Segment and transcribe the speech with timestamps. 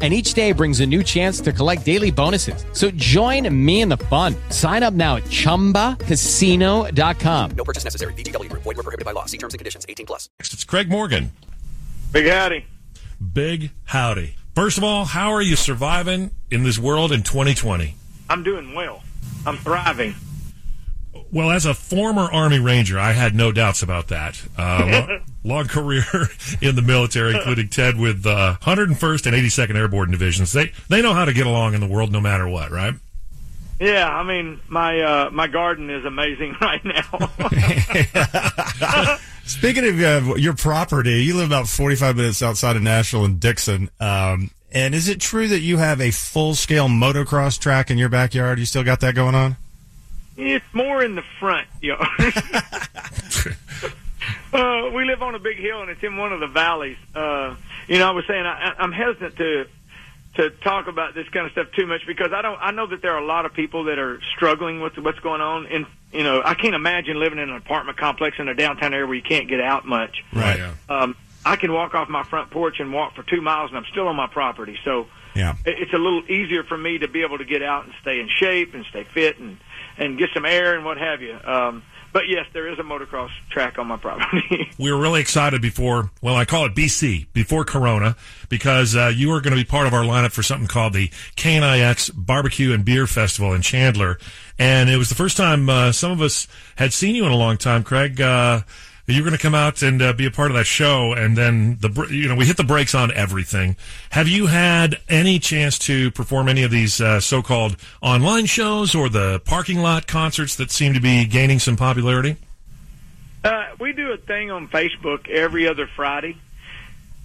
[0.00, 2.64] And each day brings a new chance to collect daily bonuses.
[2.72, 4.36] So join me in the fun.
[4.50, 7.50] Sign up now at chumbacasino.com.
[7.56, 8.12] No purchase necessary.
[8.12, 8.62] VGW Group.
[8.62, 9.24] Void were prohibited by law.
[9.24, 9.84] See terms and conditions.
[9.88, 10.28] 18 plus.
[10.38, 11.32] Next, it's Craig Morgan.
[12.12, 12.64] Big howdy.
[13.32, 14.36] Big howdy.
[14.54, 17.96] First of all, how are you surviving in this world in 2020?
[18.30, 19.02] I'm doing well.
[19.46, 20.14] I'm thriving.
[21.30, 24.40] Well, as a former Army Ranger, I had no doubts about that.
[24.56, 26.04] Uh, long, long career
[26.60, 30.52] in the military, including Ted with uh, 101st and 82nd Airborne Divisions.
[30.52, 32.94] They they know how to get along in the world no matter what, right?
[33.80, 37.28] Yeah, I mean my uh, my garden is amazing right now.
[39.44, 43.88] Speaking of uh, your property, you live about 45 minutes outside of Nashville and Dickson.
[43.98, 48.10] Um, and is it true that you have a full scale motocross track in your
[48.10, 48.58] backyard?
[48.58, 49.56] You still got that going on?
[50.38, 52.06] It's more in the front yard.
[54.52, 56.96] uh, we live on a big hill and it's in one of the valleys.
[57.14, 57.54] Uh,
[57.88, 59.66] you know, I was saying I, I'm hesitant to
[60.34, 62.58] to talk about this kind of stuff too much because I don't.
[62.60, 65.40] I know that there are a lot of people that are struggling with what's going
[65.40, 68.94] on, and you know, I can't imagine living in an apartment complex in a downtown
[68.94, 70.24] area where you can't get out much.
[70.32, 70.60] Right.
[70.88, 71.16] Um,
[71.48, 74.06] I can walk off my front porch and walk for two miles, and I'm still
[74.08, 74.78] on my property.
[74.84, 75.54] So Yeah.
[75.64, 78.28] it's a little easier for me to be able to get out and stay in
[78.28, 79.58] shape and stay fit and
[80.00, 81.36] and get some air and what have you.
[81.44, 81.82] Um,
[82.12, 84.70] but yes, there is a motocross track on my property.
[84.78, 88.14] We were really excited before, well, I call it BC, before Corona,
[88.48, 91.08] because uh, you were going to be part of our lineup for something called the
[91.36, 94.18] KNIX Barbecue and Beer Festival in Chandler.
[94.56, 97.36] And it was the first time uh, some of us had seen you in a
[97.36, 98.20] long time, Craig.
[98.20, 98.60] Uh,
[99.14, 101.36] you were going to come out and uh, be a part of that show, and
[101.36, 103.76] then the you know we hit the brakes on everything.
[104.10, 109.08] Have you had any chance to perform any of these uh, so-called online shows or
[109.08, 112.36] the parking lot concerts that seem to be gaining some popularity?
[113.42, 116.36] Uh, we do a thing on Facebook every other Friday.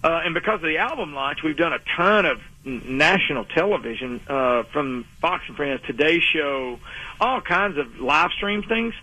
[0.03, 4.63] Uh, and because of the album launch, we've done a ton of national television uh,
[4.63, 6.79] from Fox and Friends, Today Show,
[7.19, 8.93] all kinds of live stream things.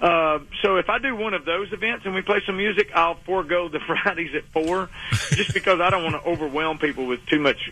[0.00, 3.16] Uh, so if I do one of those events and we play some music, I'll
[3.16, 4.88] forego the Fridays at four,
[5.32, 7.70] just because I don't want to overwhelm people with too much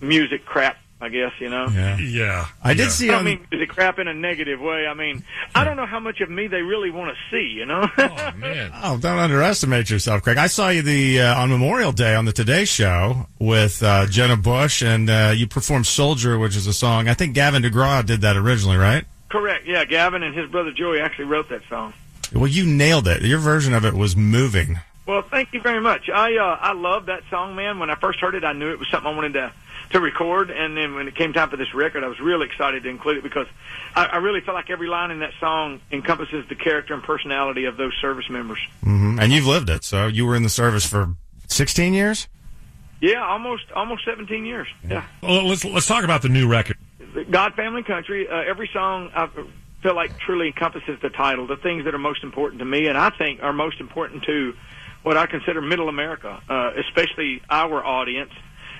[0.00, 0.78] music crap.
[1.00, 1.66] I guess you know.
[1.66, 1.98] Yeah.
[1.98, 2.88] Yeah, I did Yeah.
[2.90, 3.24] see I don't on.
[3.24, 4.86] mean music crap in a negative way.
[4.86, 7.48] I mean, I don't know how much of me they really want to see.
[7.58, 7.88] You know.
[7.98, 8.70] Oh man.
[8.84, 10.38] Oh, don't underestimate yourself, Craig.
[10.38, 14.36] I saw you the uh, on Memorial Day on the Today Show with uh, Jenna
[14.36, 17.08] Bush, and uh, you performed "Soldier," which is a song.
[17.08, 19.04] I think Gavin DeGraw did that originally, right?
[19.32, 19.66] Correct.
[19.66, 21.94] Yeah, Gavin and his brother Joey actually wrote that song.
[22.34, 23.22] Well, you nailed it.
[23.22, 24.78] Your version of it was moving.
[25.06, 26.10] Well, thank you very much.
[26.10, 27.78] I uh, I love that song, man.
[27.78, 29.52] When I first heard it, I knew it was something I wanted to
[29.92, 32.82] to record, and then when it came time for this record, I was really excited
[32.82, 33.46] to include it because
[33.96, 37.64] I, I really feel like every line in that song encompasses the character and personality
[37.64, 38.58] of those service members.
[38.82, 39.82] hmm And you've lived it.
[39.82, 41.14] So you were in the service for
[41.48, 42.28] 16 years?
[43.00, 44.68] Yeah, almost almost 17 years.
[44.86, 45.04] Yeah.
[45.22, 46.76] Well, let's let's talk about the new record.
[47.30, 48.28] God, family, country.
[48.28, 49.28] Uh, every song I
[49.82, 52.96] feel like truly encompasses the title, the things that are most important to me, and
[52.96, 54.54] I think are most important to
[55.02, 58.30] what I consider Middle America, uh, especially our audience.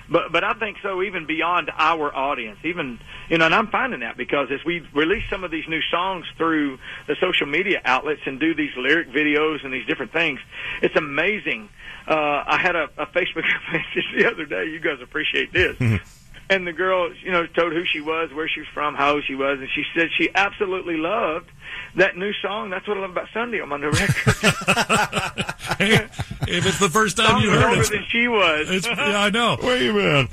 [0.09, 2.99] But but I think so even beyond our audience, even
[3.29, 6.25] you know, and I'm finding that because as we release some of these new songs
[6.37, 6.77] through
[7.07, 10.39] the social media outlets and do these lyric videos and these different things,
[10.81, 11.69] it's amazing.
[12.05, 14.65] Uh, I had a, a Facebook message the other day.
[14.65, 15.77] You guys appreciate this.
[16.49, 19.23] And the girl, you know, told who she was, where she was from, how old
[19.25, 21.49] she was, and she said she absolutely loved
[21.95, 22.69] that new song.
[22.69, 24.33] That's what I love about Sunday I'm on my new record.
[25.77, 25.93] Hey,
[26.47, 28.69] if it's the first time Song you was heard older it, than she was.
[28.69, 29.57] it's, yeah, I know.
[29.61, 30.27] Wait a been?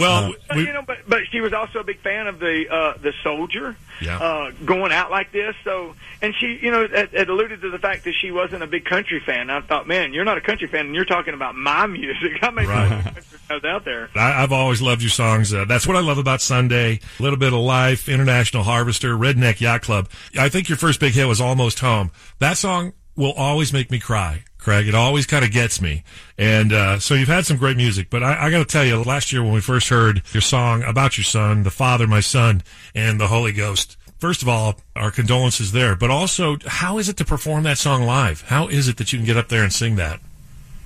[0.00, 2.64] Well, But, we, you know, but but she was also a big fan of the
[2.70, 4.18] uh, the soldier Yeah.
[4.18, 5.54] uh, going out like this.
[5.64, 8.66] So, and she, you know, it, it alluded to the fact that she wasn't a
[8.66, 9.50] big country fan.
[9.50, 12.38] I thought, man, you're not a country fan, and you're talking about my music.
[12.42, 13.02] I mean, Right.
[13.48, 14.08] fans out there.
[14.14, 15.52] I, I've always loved your songs.
[15.52, 17.00] Uh, that's what I love about Sunday.
[17.18, 20.08] A little bit of life, International Harvester, Redneck Yacht Club.
[20.38, 22.10] I think your first big hit was Almost Home.
[22.38, 24.44] That song will always make me cry.
[24.60, 26.04] Craig, it always kind of gets me.
[26.38, 29.02] And uh, so you've had some great music, but I, I got to tell you,
[29.02, 32.62] last year when we first heard your song about your son, the Father, my son,
[32.94, 35.96] and the Holy Ghost, first of all, our condolences there.
[35.96, 38.42] But also, how is it to perform that song live?
[38.42, 40.20] How is it that you can get up there and sing that?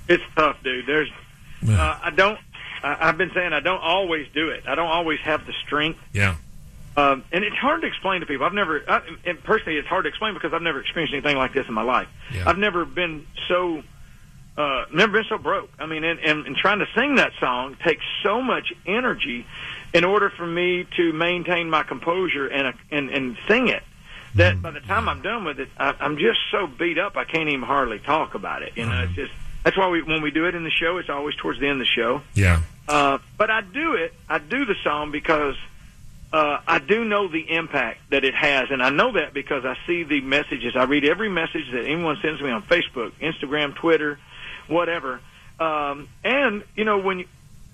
[0.07, 0.85] It's tough, dude.
[0.85, 1.09] There's,
[1.67, 2.39] uh, I don't.
[2.83, 4.63] I, I've been saying I don't always do it.
[4.67, 5.99] I don't always have the strength.
[6.13, 6.35] Yeah.
[6.97, 8.45] Um, and it's hard to explain to people.
[8.45, 11.53] I've never, I, and personally, it's hard to explain because I've never experienced anything like
[11.53, 12.07] this in my life.
[12.33, 12.47] Yeah.
[12.47, 13.83] I've never been so,
[14.57, 15.69] uh, never been so broke.
[15.77, 19.45] I mean, and, and, and trying to sing that song takes so much energy
[19.93, 23.83] in order for me to maintain my composure and, uh, and, and sing it.
[24.35, 27.23] That by the time I'm done with it, I, I'm just so beat up I
[27.23, 28.73] can't even hardly talk about it.
[28.75, 29.31] You know, it's just
[29.63, 31.79] that's why we when we do it in the show, it's always towards the end
[31.81, 32.21] of the show.
[32.33, 32.61] Yeah.
[32.85, 34.13] Uh, but I do it.
[34.27, 35.55] I do the song because
[36.35, 39.77] uh, I do know the impact that it has, and I know that because I
[39.87, 40.75] see the messages.
[40.75, 44.19] I read every message that anyone sends me on Facebook, Instagram, Twitter,
[44.67, 45.21] whatever.
[45.61, 47.27] Um, and you know when, you,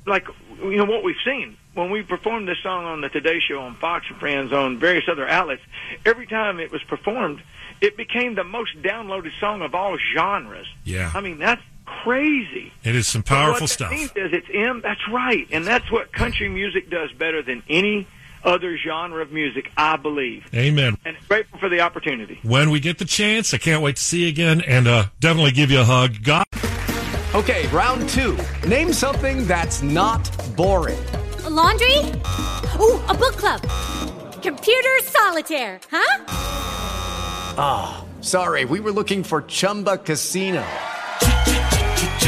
[0.06, 0.28] like
[0.60, 3.74] you know what we've seen when we performed this song on the Today Show on
[3.78, 5.64] Fox and Friends on various other outlets.
[6.06, 7.42] Every time it was performed,
[7.82, 10.68] it became the most downloaded song of all genres.
[10.84, 11.12] Yeah.
[11.16, 11.64] I mean that's
[12.04, 12.72] crazy.
[12.84, 13.90] It is some powerful stuff.
[13.90, 14.82] means is it's M.
[14.82, 18.06] That's right, and that's what country music does better than any
[18.44, 20.46] other genre of music, I believe.
[20.54, 20.98] Amen.
[21.06, 22.40] And grateful for the opportunity.
[22.44, 25.52] When we get the chance, I can't wait to see you again and uh, definitely
[25.52, 26.24] give you a hug.
[26.24, 26.44] God.
[27.34, 28.38] Okay, round two.
[28.68, 31.00] Name something that's not boring.
[31.46, 31.98] A laundry?
[32.80, 33.62] Ooh, a book club.
[34.42, 36.26] Computer solitaire, huh?
[37.58, 40.66] Ah, sorry, we were looking for Chumba Casino.